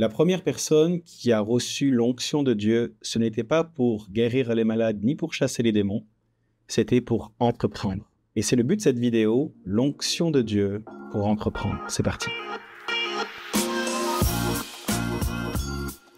[0.00, 4.62] La première personne qui a reçu l'onction de Dieu, ce n'était pas pour guérir les
[4.62, 6.04] malades ni pour chasser les démons,
[6.68, 8.08] c'était pour entreprendre.
[8.36, 11.80] Et c'est le but de cette vidéo, l'onction de Dieu pour entreprendre.
[11.88, 12.28] C'est parti.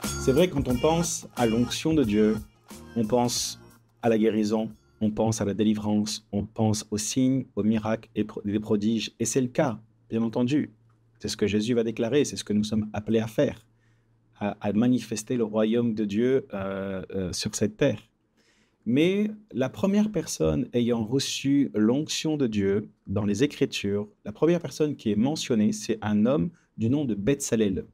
[0.05, 2.37] C'est vrai, quand on pense à l'onction de Dieu,
[2.97, 3.59] on pense
[4.03, 4.71] à la guérison,
[5.01, 9.12] on pense à la délivrance, on pense aux signes, aux miracles et des prodiges.
[9.19, 10.71] Et c'est le cas, bien entendu.
[11.19, 13.65] C'est ce que Jésus va déclarer, c'est ce que nous sommes appelés à faire,
[14.41, 18.00] à, manifester le royaume de Dieu euh, euh, sur cette terre.
[18.86, 24.96] Mais la première personne ayant reçu l'onction de Dieu dans les Écritures, la première personne
[24.96, 27.86] qui est mentionnée, c'est un homme du nom de Betsalel.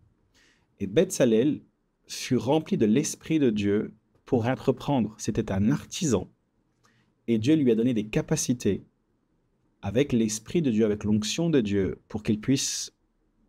[0.79, 1.61] Et Betsalel
[2.07, 5.15] fut rempli de l'Esprit de Dieu pour entreprendre.
[5.19, 6.31] C'était un artisan.
[7.27, 8.85] Et Dieu lui a donné des capacités
[9.83, 12.93] avec l'Esprit de Dieu, avec l'onction de Dieu, pour qu'il puisse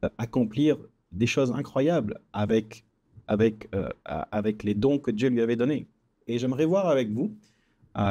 [0.03, 0.77] euh, accomplir
[1.11, 2.85] des choses incroyables avec,
[3.27, 5.88] avec, euh, avec les dons que Dieu lui avait donnés.
[6.28, 7.36] Et j'aimerais voir avec vous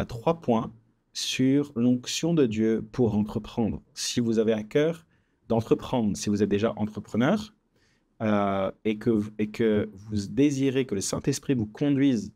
[0.08, 0.73] trois points
[1.12, 3.81] sur l'onction de Dieu pour entreprendre.
[3.95, 5.06] Si vous avez à cœur
[5.48, 7.55] d'entreprendre, si vous êtes déjà entrepreneur,
[8.23, 12.33] euh, et, que, et que vous désirez que le Saint-Esprit vous conduise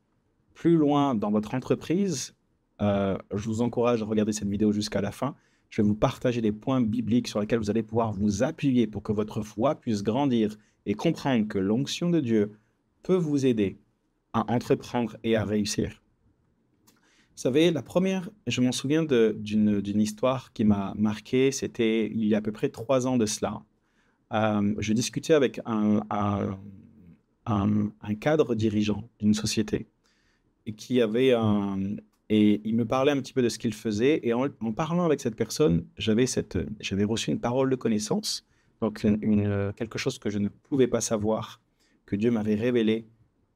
[0.52, 2.34] plus loin dans votre entreprise,
[2.82, 5.34] euh, je vous encourage à regarder cette vidéo jusqu'à la fin.
[5.70, 9.02] Je vais vous partager des points bibliques sur lesquels vous allez pouvoir vous appuyer pour
[9.02, 12.52] que votre foi puisse grandir et comprendre que l'onction de Dieu
[13.02, 13.78] peut vous aider
[14.32, 16.00] à entreprendre et à réussir.
[17.40, 22.34] Vous savez, la première, je m'en souviens d'une histoire qui m'a marqué, c'était il y
[22.34, 23.62] a à peu près trois ans de cela.
[24.32, 26.00] Euh, je discutais avec un,
[28.20, 29.88] cadre dirigeant d'une société
[30.66, 31.78] et qui avait un,
[32.28, 34.20] et il me parlait un petit peu de ce qu'il faisait.
[34.22, 36.24] Et en, parlant avec cette personne, j'avais
[37.04, 38.46] reçu une parole de connaissance,
[38.80, 41.60] donc une, quelque chose que je ne pouvais pas savoir,
[42.10, 43.06] que Dieu m'avait révélé.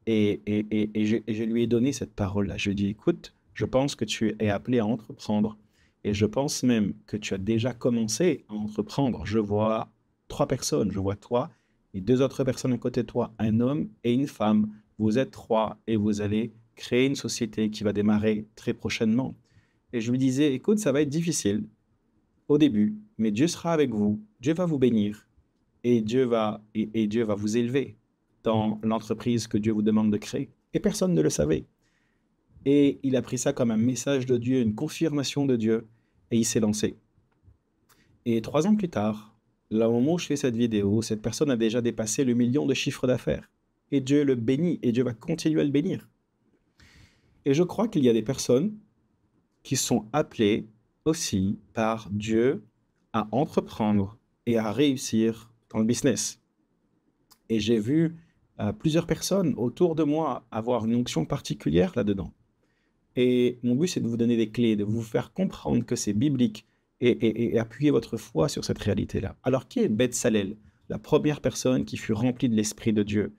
[0.07, 2.55] Et, et, et, je, et, lui ai donné cette parole-là.
[2.55, 5.57] Je lui ai dit, écoute, je pense que tu es appelé à entreprendre.
[6.05, 9.25] Et je pense même que tu as déjà commencé à entreprendre.
[9.25, 9.91] Je vois
[10.29, 10.89] trois personnes.
[10.89, 11.51] Je vois toi
[11.93, 14.69] et deux autres personnes à côté de toi, un homme et une femme.
[14.99, 19.35] Vous êtes trois et vous allez créer une société qui va démarrer très prochainement.
[19.91, 21.65] Et je me disais, écoute, ça va être difficile
[22.47, 25.27] au début, mais Dieu sera avec vous, Dieu va vous bénir
[25.85, 27.95] et Dieu va, et, Dieu va vous élever
[28.45, 30.49] dans l'entreprise que Dieu vous demande de créer.
[30.73, 31.65] Et personne ne le savait.
[32.65, 35.87] Et il a pris ça comme un message de Dieu, une confirmation de Dieu,
[36.31, 36.95] et il s'est lancé.
[38.25, 39.35] Et trois ans plus tard,
[39.71, 42.65] Là, au moment où je fais cette vidéo, cette personne a déjà dépassé le million
[42.65, 43.49] de chiffres d'affaires.
[43.91, 46.07] Et Dieu le bénit et Dieu va continuer à le bénir.
[47.45, 48.77] Et je crois qu'il y a des personnes
[49.63, 50.67] qui sont appelées
[51.03, 52.63] aussi par Dieu
[53.13, 56.39] à entreprendre et à réussir dans le business.
[57.49, 58.15] Et j'ai vu
[58.79, 62.31] plusieurs personnes autour de moi avoir une onction particulière là-dedans.
[63.15, 66.13] Et mon but, c'est de vous donner des clés, de vous faire comprendre que c'est
[66.13, 66.65] biblique,
[67.01, 69.35] et, appuyer votre foi sur cette réalité-là.
[69.43, 70.55] Alors, qui est Beth Salel
[70.89, 73.35] La première personne qui fut remplie de l'Esprit de Dieu?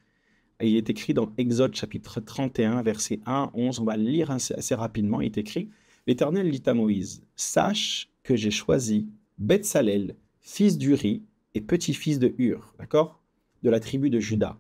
[0.63, 3.81] il est écrit dans Exode chapitre 31, verset 1, 11.
[3.81, 5.21] On va lire assez, rapidement.
[5.21, 5.69] Il est écrit
[6.07, 11.23] L'Éternel dit à Moïse Sache que j'ai choisi Beth Salel, fils d'Uri
[11.55, 13.21] et petit-fils de Hur, d'accord?
[13.63, 14.59] De la tribu de Juda.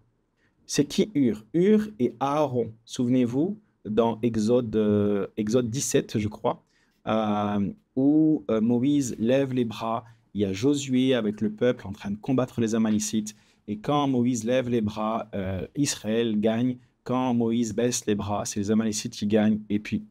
[0.67, 2.73] C'est qui Hur Hur et Aaron.
[2.85, 6.65] Souvenez-vous, dans Exode, euh, Exode 17, je crois,
[7.07, 10.05] euh, où euh, Moïse lève les bras.
[10.35, 13.37] Il y a Josué avec le peuple en train de combattre les Amalicites.
[13.69, 16.79] Et quand Moïse lève les bras, euh, Israël gagne.
[17.05, 19.61] Quand Moïse baisse les bras, c'est les Amalicites qui gagnent.
[19.71, 20.05] Et puis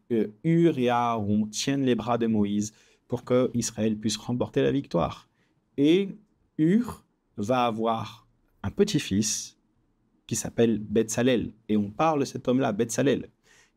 [0.46, 2.72] Hur et Aaron tiennent les bras de Moïse
[3.10, 5.28] pour que Israël puisse remporter la victoire.
[5.78, 6.08] Et
[6.58, 7.04] Hur
[7.36, 8.26] va avoir
[8.64, 9.55] un petit-fils
[10.28, 11.54] qui s'appelle Betsalel.
[11.70, 13.30] Et on parle de cet homme-là, Betsalel.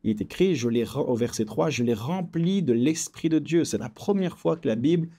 [0.03, 3.65] Il est écrit, je l'ai, au verset 3, je l'ai rempli de l'Esprit de Dieu.
[3.65, 5.09] C'est la première fois que la Bible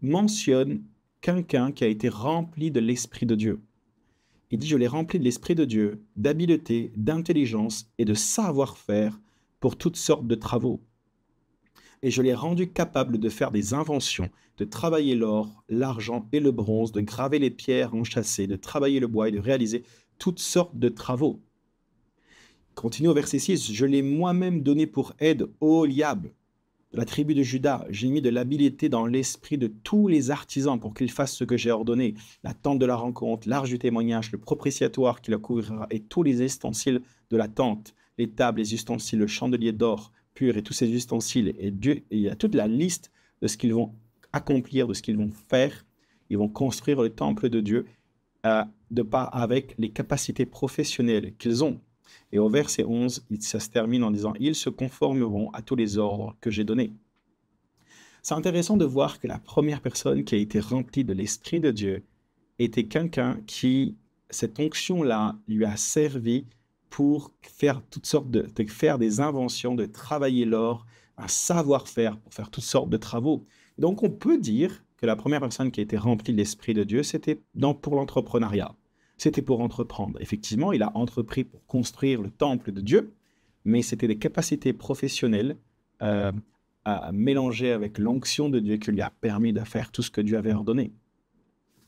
[0.00, 0.82] mentionne
[1.20, 3.60] quelqu'un qui a été rempli de l'Esprit de Dieu.
[4.50, 9.20] Il dit, je l'ai rempli de l'Esprit de Dieu, d'habileté, d'intelligence et de savoir-faire
[9.60, 10.80] pour toutes sortes de travaux.
[12.02, 16.52] Et je l'ai rendu capable de faire des inventions, de travailler l'or, l'argent et le
[16.52, 19.82] bronze, de graver les pierres enchâssées, de travailler le bois et de réaliser
[20.18, 21.40] toutes sortes de travaux.
[22.74, 23.72] Continue au verset 6.
[23.72, 26.32] Je l'ai moi-même donné pour aide au liable
[26.92, 27.84] de la tribu de Judas.
[27.90, 31.56] J'ai mis de l'habileté dans l'esprit de tous les artisans pour qu'ils fassent ce que
[31.56, 32.14] j'ai ordonné.
[32.44, 36.22] La tente de la rencontre, l'arche du témoignage, le propitiatoire qui la couvrira et tous
[36.22, 40.72] les ustensiles de la tente, les tables, les ustensiles, le chandelier d'or pur et tous
[40.72, 41.54] ces ustensiles.
[41.58, 43.10] Et Dieu, il y a toute la liste
[43.42, 43.92] de ce qu'ils vont
[44.32, 45.84] accomplir, de ce qu'ils vont faire.
[46.30, 47.86] Ils vont construire le temple de Dieu
[48.48, 51.80] euh, de part avec les capacités professionnelles qu'ils ont.
[52.32, 55.98] Et au verset 11, ça se termine en disant, ils se conformeront à tous les
[55.98, 56.92] ordres que j'ai donnés.
[58.22, 61.70] C'est intéressant de voir que la première personne qui a été remplie de l'Esprit de
[61.70, 62.04] Dieu
[62.58, 63.96] était quelqu'un qui,
[64.30, 66.46] cette onction-là, lui a servi
[66.90, 70.86] pour faire toutes sortes de, de faire des inventions, de travailler l'or,
[71.16, 73.44] un savoir-faire pour faire toutes sortes de travaux.
[73.76, 76.84] Donc on peut dire que la première personne qui a été remplie de l'Esprit de
[76.84, 77.40] Dieu, c'était
[77.80, 78.74] pour l'entrepreneuriat.
[79.16, 80.20] C'était pour entreprendre.
[80.20, 83.14] Effectivement, il a entrepris pour construire le temple de Dieu,
[83.64, 85.56] mais c'était des capacités professionnelles
[86.02, 86.32] euh,
[86.84, 90.20] à mélanger avec l'onction de Dieu qui lui a permis de faire tout ce que
[90.20, 90.92] Dieu avait ordonné.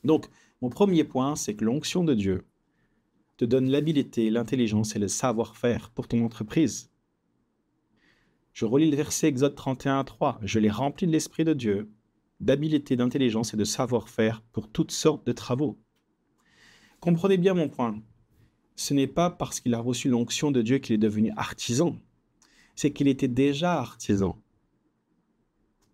[0.04, 0.28] Donc,
[0.62, 2.44] mon premier point, c'est que l'onction de Dieu
[3.36, 6.90] te donne l'habilité, l'intelligence et le savoir-faire pour ton entreprise.
[8.52, 10.40] Je relis le verset Exode 31, 3.
[10.42, 11.90] Je l'ai rempli de l'Esprit de Dieu,
[12.40, 15.78] d'habilité, d'intelligence et de savoir-faire pour toutes sortes de travaux.
[17.00, 18.00] Comprenez bien mon point.
[18.76, 21.96] Ce n'est pas parce qu'il a reçu l'onction de Dieu qu'il est devenu artisan.
[22.74, 24.40] C'est qu'il était déjà artisan.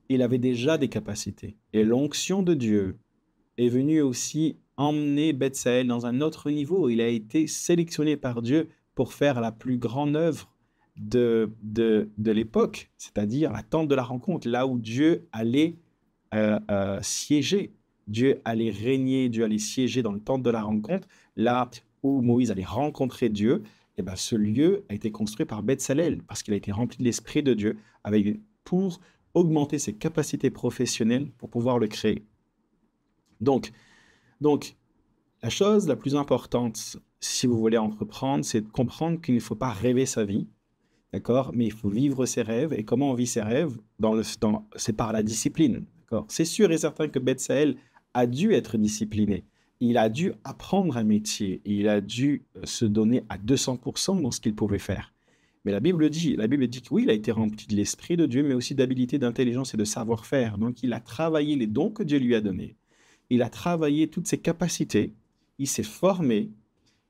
[0.09, 1.57] Il avait déjà des capacités.
[1.73, 2.99] Et l'onction de Dieu
[3.59, 6.89] est venue aussi emmener Bethsaël dans un autre niveau.
[6.89, 10.53] Il a été sélectionné par Dieu pour faire la plus grande œuvre
[10.97, 15.77] de, de, de l'époque, c'est-à-dire la tente de la rencontre, là où Dieu allait
[16.37, 17.73] euh, euh, siéger.
[18.07, 21.69] Dieu allait régner, Dieu allait siéger dans le temple de la rencontre, là
[22.03, 23.63] où Moïse allait rencontrer Dieu.
[23.99, 26.99] Et eh ben, ce lieu a été construit par Bethsalel parce qu'il a été rempli
[26.99, 29.01] de l'Esprit de Dieu avec, pour
[29.33, 32.23] augmenter ses capacités professionnelles pour pouvoir le créer.
[33.41, 33.73] Donc,
[34.41, 34.77] donc,
[35.43, 39.55] la chose la plus importante, si vous voulez entreprendre, c'est de comprendre qu'il ne faut
[39.55, 40.47] pas rêver sa vie,
[41.13, 42.73] d'accord Mais il faut vivre ses rêves.
[42.75, 43.79] Et comment on vit ses rêves?
[43.99, 45.87] Dans dans, C'est par la discipline.
[46.29, 47.77] C'est sûr et certain que Bethsaël
[48.15, 49.45] a dû être discipliné.
[49.81, 51.61] Il a dû apprendre un métier.
[51.65, 55.13] Il a dû euh, se donner à 200% dans ce qu'il pouvait faire.
[55.65, 58.17] Mais la Bible dit, la Bible dit que oui, il a été rempli de l'esprit
[58.17, 60.59] de Dieu, mais aussi d'habilité, d'intelligence et de savoir-faire.
[60.59, 62.77] Donc, il a travaillé les dons que Dieu lui a donnés.
[63.31, 65.13] Il a travaillé toutes ses capacités.
[65.59, 66.51] Il s'est formé.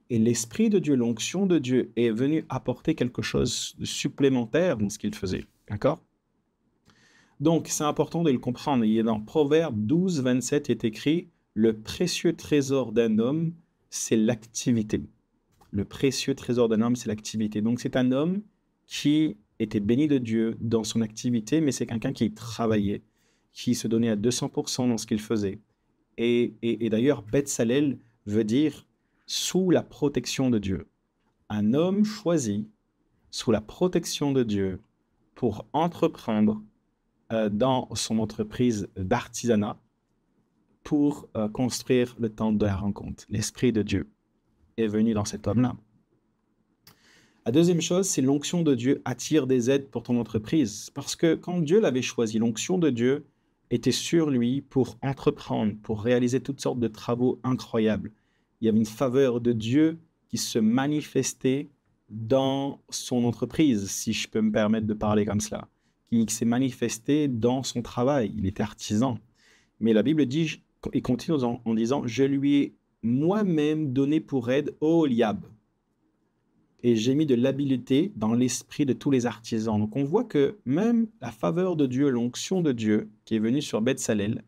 [0.08, 4.88] Et l'esprit de Dieu, l'onction de Dieu est venu apporter quelque chose de supplémentaire dans
[4.88, 5.44] ce qu'il faisait.
[5.68, 6.00] D'accord?
[7.38, 8.84] Donc, c'est important de le comprendre.
[8.84, 13.52] Il est dans Proverbe 12, 27 est écrit Le précieux trésor d'un homme,
[13.90, 15.02] c'est l'activité.
[15.70, 17.60] Le précieux trésor d'un homme, c'est l'activité.
[17.60, 18.40] Donc, c'est un homme
[18.86, 23.02] qui était béni de Dieu dans son activité, mais c'est quelqu'un qui travaillait,
[23.52, 25.60] qui se donnait à 200% dans ce qu'il faisait.
[26.16, 28.86] Et, et, et d'ailleurs, Salel veut dire
[29.26, 30.86] sous la protection de Dieu.
[31.50, 32.66] Un homme choisi
[33.30, 34.80] sous la protection de Dieu
[35.34, 36.62] pour entreprendre
[37.32, 39.76] euh, dans son entreprise d'artisanat
[40.84, 43.24] pour euh, construire le temple de la rencontre.
[43.28, 44.08] L'Esprit de Dieu
[44.76, 45.74] est venu dans cet homme-là.
[47.44, 50.90] La deuxième chose, c'est l'onction de Dieu attire des aides pour ton entreprise.
[50.94, 53.26] Parce que quand Dieu l'avait choisi, l'onction de Dieu
[53.70, 58.12] était sur lui pour entreprendre, pour réaliser toutes sortes de travaux incroyables.
[58.60, 61.70] Il y avait une faveur de Dieu qui se manifestait
[62.08, 65.68] dans son entreprise, si je peux me permettre de parler comme cela
[66.10, 68.32] qui s'est manifesté dans son travail.
[68.36, 69.18] Il était artisan.
[69.80, 70.62] Mais la Bible dit,
[70.92, 75.44] et continue en, disant, je lui ai moi-même donné pour aide Oliab.
[76.82, 79.78] Et j'ai mis de l'habileté dans l'esprit de tous les artisans.
[79.78, 83.62] Donc on voit que même la faveur de Dieu, l'onction de Dieu qui est venue
[83.62, 84.44] sur Beth-Salel,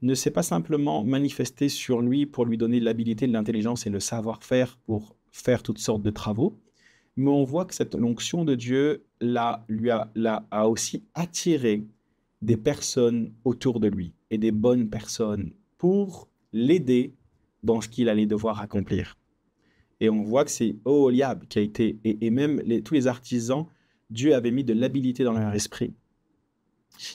[0.00, 3.98] ne s'est pas simplement manifestée sur lui pour lui donner l'habilité, de l'intelligence et le
[3.98, 6.56] savoir-faire pour faire toutes sortes de travaux,
[7.16, 10.10] mais on voit que cette onction de Dieu là, lui a,
[10.50, 11.84] a aussi attiré
[12.42, 17.14] des personnes autour de lui et des bonnes personnes pour l'aider
[17.62, 19.16] dans ce qu'il allait devoir accomplir.
[20.00, 23.66] Et on voit que c'est Oholiab qui a été, et, même tous les artisans,
[24.10, 25.92] Dieu avait mis de l'habilité dans leur esprit.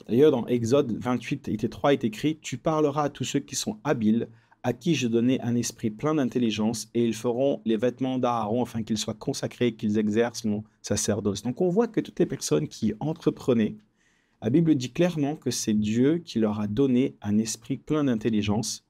[0.08, 3.78] D'ailleurs, dans Exode 28 et 3 est écrit Tu parleras à tous ceux qui sont
[3.84, 4.28] habiles
[4.64, 8.82] à qui je donnais un esprit plein d'intelligence, et ils feront les vêtements d'Aaron afin
[8.82, 11.42] qu'ils soient consacrés, qu'ils exercent mon sacerdoce.
[11.42, 13.76] Donc on voit que toutes les personnes qui entreprenaient,
[14.42, 18.86] la Bible dit clairement que c'est Dieu qui leur a donné un esprit plein d'intelligence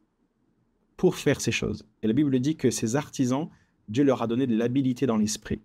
[0.96, 1.84] pour faire ces choses.
[2.02, 3.48] Et la Bible dit que ces artisans,
[3.88, 5.60] Dieu leur a donné de l'habilité dans l'esprit.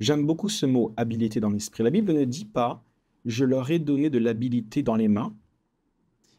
[0.00, 1.82] J'aime beaucoup ce mot habilité dans l'esprit.
[1.82, 2.84] La Bible ne dit pas
[3.24, 5.34] je leur ai donné de l'habilité dans les mains,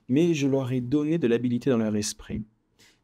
[0.08, 2.44] mais je leur ai donné de l'habilité dans leur esprit.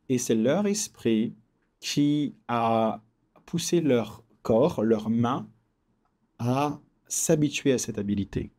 [0.09, 1.35] Et c'est leur esprit
[1.79, 3.01] qui a
[3.45, 5.47] poussé leur corps, leurs mains,
[6.39, 8.51] à s'habituer à cette habilité.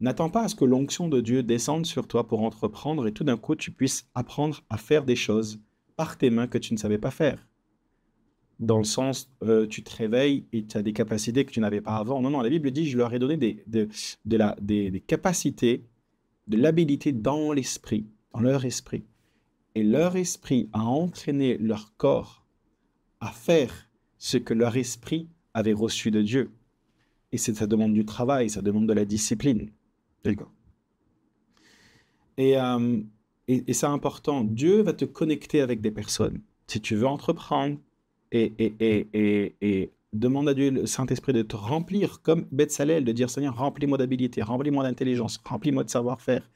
[0.00, 3.24] N'attends pas à ce que l'onction de Dieu descende sur toi pour entreprendre et tout
[3.24, 5.60] d'un coup tu puisses apprendre à faire des choses
[5.96, 7.46] par tes mains que tu ne savais pas faire.
[8.58, 11.80] Dans le sens, euh, tu te réveilles et tu as des capacités que tu n'avais
[11.80, 12.20] pas avant.
[12.22, 15.84] Non, non, la Bible dit, je leur ai donné des, capacités,
[16.46, 19.04] de l'habilité dans l'esprit, dans leur esprit.
[19.74, 22.46] Et leur esprit a entraîné leur corps
[23.20, 23.88] à faire
[24.18, 26.50] ce que leur esprit avait reçu de Dieu.
[27.32, 29.70] Et ça demande du travail, ça demande de la discipline.
[30.24, 30.52] D'accord.
[32.38, 33.00] Et, euh,
[33.48, 34.44] et, c'est important.
[34.44, 36.40] Dieu va te connecter avec des personnes.
[36.66, 37.78] Si tu veux entreprendre
[38.32, 39.08] et, et,
[39.60, 43.98] et demande à Dieu, le Saint-Esprit, de te remplir comme Salel, de dire Seigneur, remplis-moi
[43.98, 46.48] d'habilité, remplis-moi d'intelligence, remplis-moi de savoir-faire.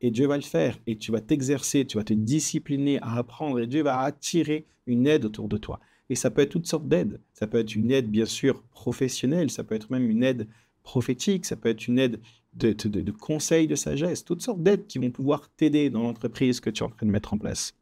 [0.00, 0.78] Et Dieu va le faire.
[0.86, 3.58] Et tu vas t'exercer, tu vas te discipliner à apprendre.
[3.60, 5.80] Et Dieu va attirer une aide autour de toi.
[6.08, 7.20] Et ça peut être toutes sortes d'aides.
[7.32, 9.50] Ça peut être une aide, bien sûr, professionnelle.
[9.50, 10.48] Ça peut être même une aide
[10.82, 11.44] prophétique.
[11.44, 12.20] Ça peut être une aide
[12.54, 14.24] de, de, de conseils de sagesse.
[14.24, 17.10] Toutes sortes d'aides qui vont pouvoir t'aider dans l'entreprise que tu es en train de
[17.10, 17.74] mettre en place.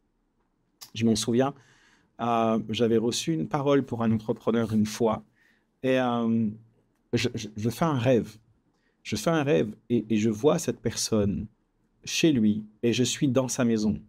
[0.95, 1.55] Je m'en souviens,
[2.21, 5.23] euh, j'avais reçu une parole pour un entrepreneur une fois.
[5.83, 6.49] Et euh,
[7.13, 7.29] je,
[7.71, 8.37] fais un rêve.
[9.03, 11.47] Je fais un rêve et, et je vois cette personne
[12.05, 14.01] chez lui et je suis dans sa maison.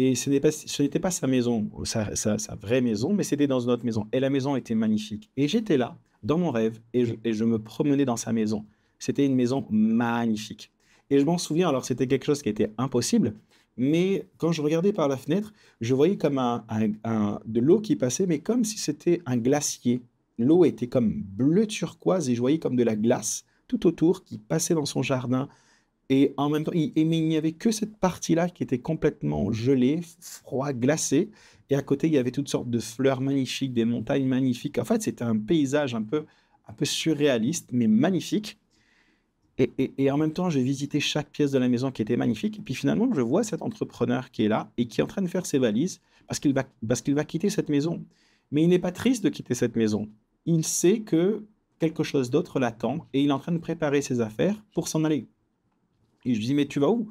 [0.00, 4.06] Et ce n'était pas, sa maison, sa, vraie maison, mais c'était dans une autre maison.
[4.12, 5.28] Et la maison était magnifique.
[5.36, 8.64] Et j'étais là, dans mon rêve, et je, me promenais dans sa maison.
[9.00, 10.70] C'était une maison magnifique.
[11.10, 13.34] Et je m'en souviens, alors c'était quelque chose qui était impossible,
[13.78, 18.26] mais quand je regardais par la fenêtre, je voyais comme un, de l'eau qui passait,
[18.26, 20.02] mais comme si c'était un glacier.
[20.36, 24.38] L'eau était comme bleu turquoise et je voyais comme de la glace tout autour qui
[24.38, 25.48] passait dans son jardin.
[26.10, 30.72] Et en même temps, il, n'y avait que cette partie-là qui était complètement gelée, froid,
[30.72, 31.30] glacée.
[31.70, 34.78] Et à côté, il y avait toutes sortes de fleurs magnifiques, des montagnes magnifiques.
[34.78, 36.24] En fait, c'était un paysage un peu,
[36.66, 38.58] un peu surréaliste, mais magnifique.
[39.58, 42.58] Et, en même temps, j'ai visité chaque pièce de la maison qui était magnifique.
[42.58, 45.22] Et puis finalement, je vois cet entrepreneur qui est là et qui est en train
[45.22, 48.04] de faire ses valises parce qu'il va, parce qu'il va quitter cette maison.
[48.52, 50.08] Mais il n'est pas triste de quitter cette maison.
[50.46, 51.44] Il sait que
[51.80, 55.04] quelque chose d'autre l'attend et il est en train de préparer ses affaires pour s'en
[55.04, 55.26] aller.
[56.24, 57.10] Et je lui dis, mais tu vas où?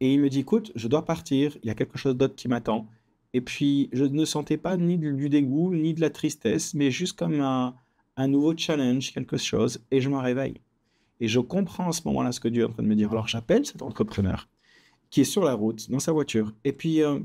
[0.00, 2.48] Et il me dit, écoute, je dois partir, il y a quelque chose d'autre qui
[2.48, 2.88] m'attend.
[3.34, 7.18] Et puis, je ne sentais pas ni du, dégoût, ni de la tristesse, mais juste
[7.18, 7.74] comme un,
[8.28, 10.60] nouveau challenge, quelque chose, et je me réveille.
[11.20, 13.10] Et je comprends à ce moment-là ce que Dieu est en train de me dire.
[13.10, 14.48] Alors, j'appelle cet entrepreneur
[15.10, 16.52] qui est sur la route, dans sa voiture.
[16.64, 17.18] Et puis, euh,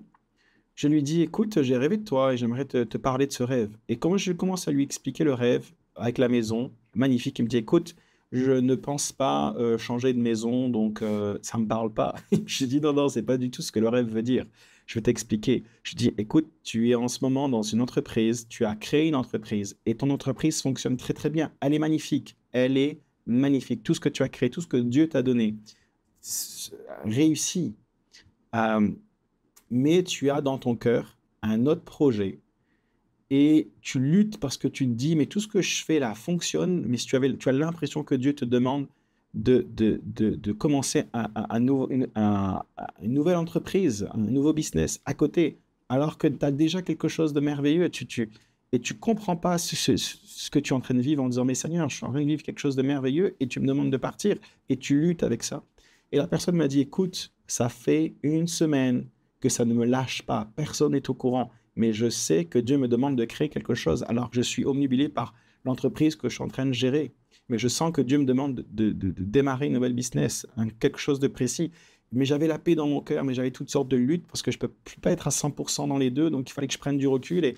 [0.76, 3.78] je lui dis, écoute, j'ai rêvé de toi et j'aimerais te, parler de ce rêve.
[3.90, 7.50] Et quand je commence à lui expliquer le rêve avec la maison, magnifique, il me
[7.50, 7.96] dit, écoute,
[8.32, 12.16] je ne pense pas euh, changer de maison, donc euh, ça ne me parle pas.
[12.46, 14.46] je dis non, non, c'est pas du tout ce que le rêve veut dire.
[14.88, 15.64] Je vais t'expliquer.
[15.84, 19.16] Je dis, écoute, tu es en ce moment dans une entreprise, tu as créé une
[19.16, 21.52] entreprise et ton entreprise fonctionne très très bien.
[21.62, 22.36] Elle est magnifique.
[22.52, 23.84] Elle est magnifique.
[23.84, 25.56] Tout ce que tu as créé, tout ce que Dieu t'a donné,
[27.06, 27.76] réussi.
[28.56, 28.90] Euh,
[29.70, 32.40] mais tu as dans ton cœur un autre projet
[33.30, 36.14] et tu luttes parce que tu te dis, mais tout ce que je fais là
[36.14, 38.88] fonctionne, mais si tu, avais, tu as l'impression que Dieu te demande
[39.34, 45.16] de, de, de, commencer un, un, nouveau, une, une, nouvelle entreprise, un nouveau business à
[45.16, 45.58] côté,
[45.90, 48.30] alors que tu as déjà quelque chose de merveilleux, tu, tu,
[48.74, 51.56] et tu comprends pas ce, que tu es en train de vivre en disant, mais
[51.56, 53.92] Seigneur, je suis en train de vivre quelque chose de merveilleux, et tu me demandes
[53.92, 54.36] de partir,
[54.68, 55.64] et tu luttes avec ça.
[56.12, 59.08] Et la personne m'a dit, écoute, ça fait une semaine
[59.40, 62.78] que ça ne me lâche pas, personne n'est au courant mais je sais que Dieu
[62.78, 65.34] me demande de créer quelque chose alors que je suis omnibilé par
[65.66, 67.14] l'entreprise que je suis en train de gérer.
[67.50, 70.46] Mais je sens que Dieu me demande de, démarrer une nouvelle business,
[70.80, 71.72] quelque chose de précis.
[72.12, 74.52] Mais j'avais la paix dans mon cœur, mais j'avais toutes sortes de luttes parce que
[74.52, 76.74] je ne peux plus pas être à 100% dans les deux, donc il fallait que
[76.74, 77.58] je prenne du recul et,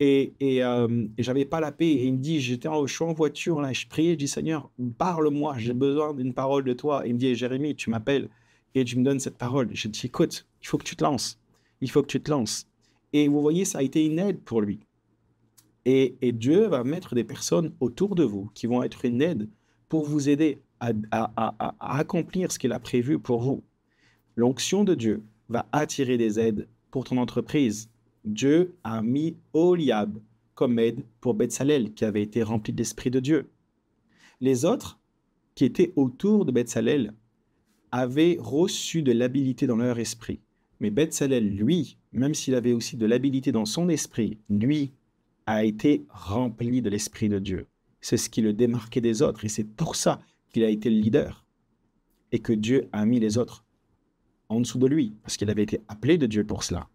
[0.00, 1.86] et, et, euh, j'avais pas la paix.
[1.86, 4.70] Et il me dit, j'étais en, je suis en voiture, je priais, je dis, Seigneur,
[4.98, 7.04] parle-moi, j'ai besoin d'une parole de toi.
[7.04, 8.28] Et il me dit, Jérémie, tu m'appelles
[8.74, 9.68] et tu me donnes cette parole.
[9.72, 11.38] Je dis, écoute, il faut que tu te lances.
[11.80, 12.66] Il faut que tu te lances.
[13.12, 14.80] Et vous voyez, ça a été une aide pour lui.
[15.84, 19.48] Et, Dieu va mettre des personnes autour de vous qui vont être une aide
[19.88, 23.62] pour vous aider à, accomplir ce qu'il a prévu pour vous.
[24.36, 27.90] L'onction de Dieu va attirer des aides pour ton entreprise.
[28.24, 30.18] Dieu a mis Oliab
[30.54, 33.50] comme aide pour Betsalel, qui avait été rempli d'esprit de Dieu.
[34.40, 35.00] Les autres
[35.54, 37.14] qui étaient autour de Betsalel
[37.92, 40.40] avaient reçu de l'habilité dans leur esprit.
[40.80, 44.92] Mais Betsalel, lui, même s'il avait aussi de l'habilité dans son esprit, lui
[45.46, 47.66] a été rempli de l'esprit de Dieu.
[48.00, 50.20] C'est ce qui le démarquait des autres et c'est pour ça
[50.52, 51.46] qu'il a été le leader
[52.32, 53.64] et que Dieu a mis les autres
[54.48, 56.88] en dessous de lui parce qu'il avait été appelé de Dieu pour cela.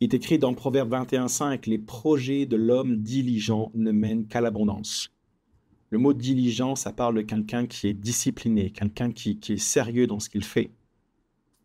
[0.00, 5.10] Il est écrit dans Proverbe 21.5, les projets de l'homme diligent ne mènent qu'à l'abondance.
[5.90, 10.20] Le mot diligent, ça parle de quelqu'un qui est discipliné, quelqu'un qui, est sérieux dans
[10.20, 10.70] ce qu'il fait.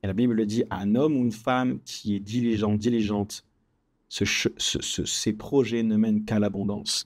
[0.02, 3.46] Et la Bible le dit, un homme ou une femme qui est diligent, diligente,
[4.10, 7.06] ses projets ne mènent qu'à l'abondance.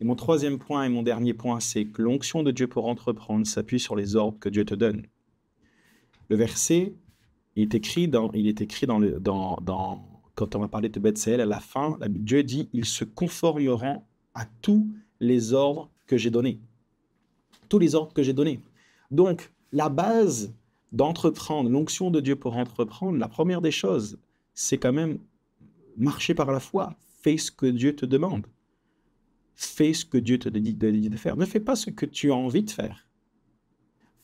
[0.00, 3.46] Et mon troisième point et mon dernier point, c'est que l'onction de Dieu pour entreprendre
[3.46, 5.06] s'appuie sur les ordres que Dieu te donne.
[6.28, 6.92] Le verset,
[7.56, 10.11] il est écrit dans, il est écrit dans, le, dans, dans
[10.42, 14.02] quand on va parler de Bethsaël, à la fin, Dieu dit, ils se conformeront
[14.34, 14.88] à tous
[15.20, 16.58] les ordres que j'ai donnés.
[17.68, 18.60] Tous les ordres que j'ai donnés.
[19.12, 20.52] Donc, la base
[20.90, 24.18] d'entreprendre, l'onction de Dieu pour entreprendre, la première des choses,
[24.52, 25.20] c'est quand même
[25.96, 26.96] marcher par la foi.
[27.20, 28.44] Fais ce que Dieu te demande.
[29.54, 31.36] Fais ce que Dieu te dit de faire.
[31.36, 33.06] Ne fais pas ce que tu as envie de faire.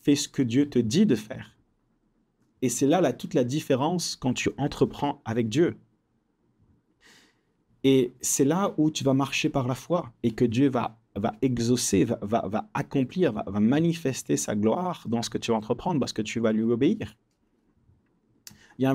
[0.00, 1.56] Fais ce que Dieu te dit de faire.
[2.60, 5.76] Et c'est là, là toute la différence quand tu entreprends avec Dieu.
[7.84, 11.34] Et c'est là où tu vas marcher par la foi et que Dieu va, va
[11.42, 16.12] exaucer, va, va, accomplir, va, manifester sa gloire dans ce que tu vas entreprendre parce
[16.12, 17.16] que tu vas lui obéir.
[18.78, 18.86] Il y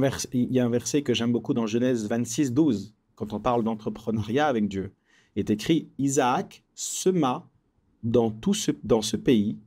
[0.60, 4.70] a un, verset que j'aime beaucoup dans Genèse 26, 12, quand on parle d'entrepreneuriat avec
[4.70, 4.94] Dieu.
[5.36, 7.50] Il est écrit Isaac sema
[8.02, 9.58] dans tout ce, dans ce pays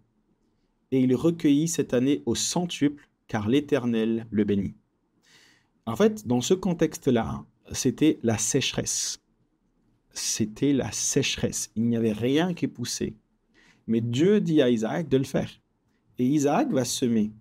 [0.90, 4.74] et il recueillit cette année au centuple car l'Éternel le bénit.
[5.84, 9.20] En fait, dans ce contexte-là, c'était la sécheresse.
[10.12, 11.70] C'était la sécheresse.
[11.76, 13.14] Il n'y avait rien qui poussait.
[13.86, 15.50] Mais Dieu dit à Isaac de le faire.
[16.18, 17.32] Et Isaac va semer.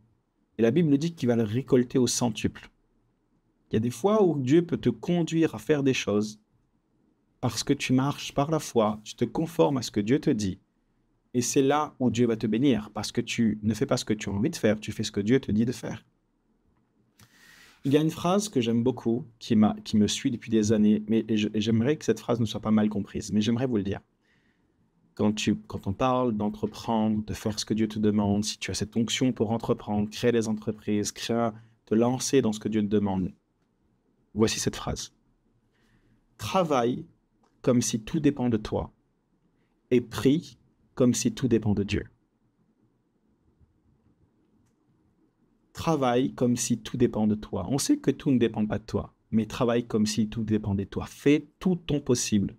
[0.58, 2.70] Et la Bible dit qu'il va le récolter au centuple.
[3.70, 6.40] Il y a des fois où Dieu peut te conduire à faire des choses
[7.42, 10.30] parce que tu marches par la foi, tu te conformes à ce que Dieu te
[10.30, 10.60] dit.
[11.34, 14.06] Et c'est là où Dieu va te bénir parce que tu ne fais pas ce
[14.06, 16.06] que tu as envie de faire, tu fais ce que Dieu te dit de faire.
[17.86, 21.04] Il y a une phrase que j'aime beaucoup, qui, qui me suit depuis des années,
[21.08, 24.02] mais j'aimerais que cette phrase ne soit pas mal comprise, mais j'aimerais vous le dire.
[25.14, 28.72] Quand, tu, quand on parle d'entreprendre, de faire ce que Dieu te demande, si tu
[28.72, 31.52] as cette onction pour entreprendre, créer des entreprises, créer,
[31.86, 33.32] te lancer dans ce que Dieu te demande,
[34.34, 35.14] voici cette phrase.
[36.40, 37.06] Travaille
[37.62, 38.92] comme si tout dépend de toi
[39.92, 40.58] et prie
[40.96, 42.06] comme si tout dépend de Dieu.
[45.76, 47.68] Travaille comme si tout dépend de toi.
[47.70, 50.86] On sait que tout ne dépend pas de toi, mais travaille comme si tout dépendait
[50.86, 51.06] de toi.
[51.06, 52.56] Fais tout ton possible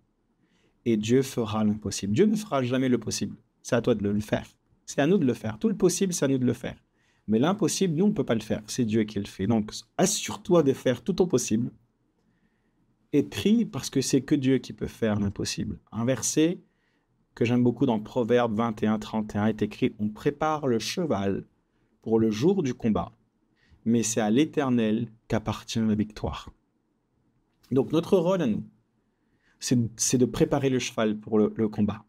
[0.85, 2.13] et Dieu fera l'impossible.
[2.13, 3.37] Dieu ne fera jamais le possible.
[3.63, 4.47] C'est à toi de le faire.
[4.85, 5.59] C'est à nous de le faire.
[5.59, 6.77] Tout le possible, c'est à nous de le faire.
[7.27, 8.63] Mais l'impossible, nous, on ne peut pas le faire.
[8.69, 9.49] C'est Dieu qui le fait.
[9.49, 11.73] Donc, assure-toi de faire tout ton possible
[13.13, 15.81] et prie parce que c'est que Dieu qui peut faire l'impossible.
[15.91, 16.61] Un verset
[17.35, 21.45] que j'aime beaucoup dans Proverbe 21, 31 est écrit On prépare le cheval
[22.07, 23.11] pour le jour du combat,
[23.85, 26.53] mais c'est à l'Éternel qu'appartient la victoire.
[27.73, 28.63] Donc notre rôle à nous,
[29.59, 32.05] c'est de préparer le cheval pour le, combat.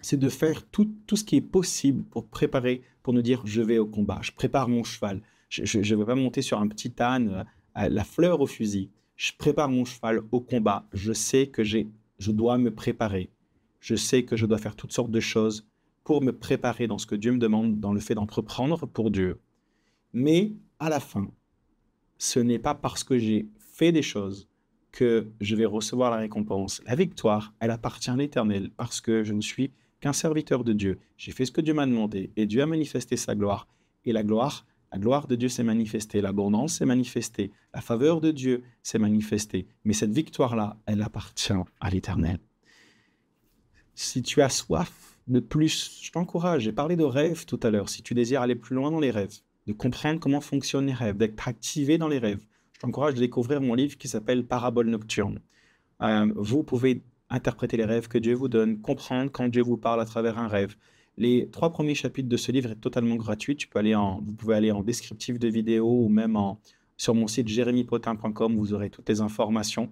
[0.00, 3.62] C'est de faire tout, tout, ce qui est possible pour préparer, pour nous dire je
[3.62, 5.22] vais au combat, je prépare mon cheval.
[5.48, 8.90] Je ne vais pas monter sur un petit âne, à la fleur au fusil.
[9.14, 10.88] Je prépare mon cheval au combat.
[10.92, 11.86] Je sais que je
[12.32, 13.30] dois me préparer.
[13.78, 15.68] Je sais que je dois faire toutes sortes de choses
[16.04, 19.40] pour me préparer dans ce que Dieu me demande, dans le fait d'entreprendre pour Dieu.
[20.12, 21.28] Mais à la fin,
[22.18, 24.48] ce n'est pas parce que j'ai fait des choses
[24.92, 26.80] que je vais recevoir la récompense.
[26.86, 31.00] La victoire, elle appartient à l'Éternel parce que je ne suis qu'un serviteur de Dieu.
[31.16, 33.66] J'ai fait ce que Dieu m'a demandé et Dieu a manifesté sa gloire.
[34.04, 38.30] Et la gloire, la gloire de Dieu s'est manifestée, l'abondance s'est manifestée, la faveur de
[38.30, 39.66] Dieu s'est manifestée.
[39.84, 42.38] Mais cette victoire-là, elle appartient à l'Éternel.
[43.94, 46.00] Si tu as soif de plus.
[46.02, 47.88] Je t'encourage, j'ai parlé de rêves tout à l'heure.
[47.88, 51.16] Si tu désires aller plus loin dans les rêves, de comprendre comment fonctionnent les rêves,
[51.16, 55.40] d'être activé dans les rêves, je t'encourage de découvrir mon livre qui s'appelle Parabole nocturne.
[56.02, 60.00] Euh, vous pouvez interpréter les rêves que Dieu vous donne, comprendre quand Dieu vous parle
[60.00, 60.76] à travers un rêve.
[61.16, 63.56] Les trois premiers chapitres de ce livre sont totalement gratuits.
[63.56, 66.60] Tu peux aller en, vous pouvez aller en descriptif de vidéo ou même en,
[66.96, 69.90] sur mon site jérémypotin.com, vous aurez toutes les informations.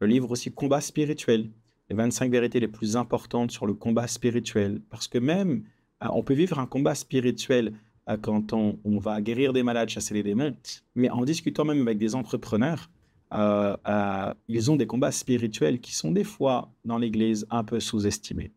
[0.00, 1.50] Le livre aussi Combat spirituel,
[1.90, 4.80] les 25 vérités les plus importantes sur le combat spirituel.
[4.90, 5.64] Parce que même,
[6.02, 7.72] euh, on peut vivre un combat spirituel
[8.08, 10.56] euh, quand on, va guérir des malades, chasser les démons,
[10.94, 12.90] mais en discutant même avec des entrepreneurs,
[13.34, 13.76] euh,
[14.48, 18.50] ils ont des combats spirituels qui sont des fois dans l'Église un peu sous-estimés.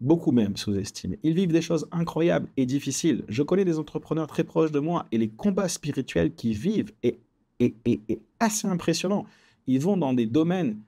[0.00, 1.18] Beaucoup même sous-estimés.
[1.22, 3.24] Ils vivent des choses incroyables et difficiles.
[3.28, 7.18] Je connais des entrepreneurs très proches de moi et les combats spirituels qu'ils vivent est,
[7.58, 9.26] est assez impressionnant.
[9.66, 10.78] Ils vont dans des domaines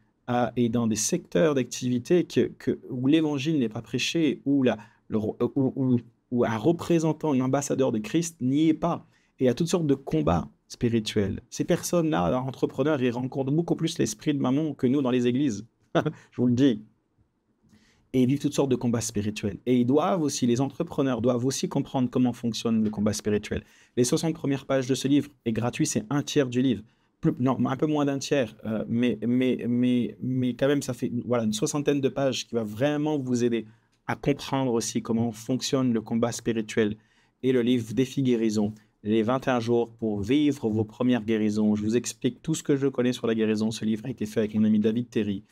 [0.56, 2.26] et dans des secteurs d'activité
[2.90, 4.78] où l'évangile n'est pas prêché, où, la,
[5.10, 9.06] où, un représentant, un ambassadeur de Christ n'y est pas.
[9.38, 11.40] Et a toutes sortes de combats spirituels.
[11.50, 15.66] Ces personnes-là, entrepreneurs, ils rencontrent beaucoup plus l'esprit de maman que nous dans les églises.
[15.94, 16.82] Je vous le dis.
[18.12, 19.58] et vivent toutes sortes de combats spirituels.
[19.66, 23.64] Et ils doivent aussi, les entrepreneurs doivent aussi comprendre comment fonctionne le combat spirituel.
[23.96, 26.82] Les 60 premières pages de ce livre est gratuit, c'est un tiers du livre.
[27.38, 31.12] Non, un peu moins d'un tiers, euh, mais, mais, mais, mais quand même, ça fait
[31.24, 33.66] voilà, une soixantaine de pages qui va vraiment vous aider
[34.06, 36.96] à comprendre aussi comment fonctionne le combat spirituel.
[37.42, 41.74] Et le livre Défi guérison, les 21 jours pour vivre vos premières guérisons.
[41.74, 43.70] Je vous explique tout ce que je connais sur la guérison.
[43.70, 45.44] Ce livre a été fait avec mon ami David Terry.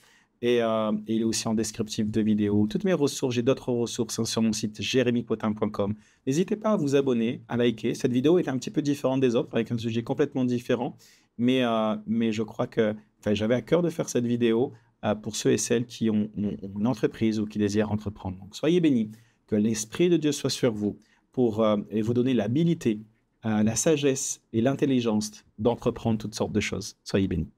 [0.43, 2.67] Euh, et, il est aussi en descriptif de vidéo.
[2.69, 5.95] Toutes mes ressources, j'ai d'autres ressources hein, sur mon site jérémypotin.com.
[6.27, 7.95] N'hésitez pas à vous abonner, à liker.
[7.95, 10.97] Cette vidéo est un petit peu différente des autres, avec un sujet complètement différent.
[11.41, 12.95] Mais, euh, mais je crois que
[13.27, 14.73] j'avais à cœur de faire cette vidéo
[15.05, 18.39] euh, pour ceux et celles qui ont, une entreprise ou qui désirent entreprendre.
[18.53, 19.11] Soyez bénis,
[19.47, 20.99] que l'Esprit de Dieu soit sur vous
[21.33, 23.01] pour et vous donner l'habilité,
[23.43, 26.97] la sagesse et l'intelligence d'entreprendre toutes sortes de choses.
[27.05, 27.51] Soyez bénis.